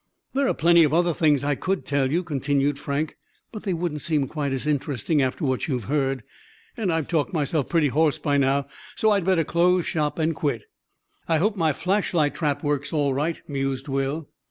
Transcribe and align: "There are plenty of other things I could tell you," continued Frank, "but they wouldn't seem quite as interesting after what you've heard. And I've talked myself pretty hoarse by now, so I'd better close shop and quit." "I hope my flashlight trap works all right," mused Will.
"There 0.33 0.47
are 0.47 0.55
plenty 0.55 0.83
of 0.83 0.95
other 0.95 1.13
things 1.13 1.43
I 1.43 1.53
could 1.53 1.85
tell 1.85 2.11
you," 2.11 2.23
continued 2.23 2.79
Frank, 2.79 3.17
"but 3.51 3.61
they 3.61 3.73
wouldn't 3.75 4.01
seem 4.01 4.27
quite 4.27 4.51
as 4.51 4.65
interesting 4.65 5.21
after 5.21 5.45
what 5.45 5.67
you've 5.67 5.83
heard. 5.83 6.23
And 6.75 6.91
I've 6.91 7.07
talked 7.07 7.33
myself 7.33 7.69
pretty 7.69 7.89
hoarse 7.89 8.17
by 8.17 8.37
now, 8.37 8.65
so 8.95 9.11
I'd 9.11 9.25
better 9.25 9.43
close 9.43 9.85
shop 9.85 10.17
and 10.17 10.33
quit." 10.35 10.63
"I 11.27 11.37
hope 11.37 11.55
my 11.55 11.71
flashlight 11.71 12.33
trap 12.33 12.63
works 12.63 12.91
all 12.91 13.13
right," 13.13 13.43
mused 13.47 13.87
Will. 13.87 14.27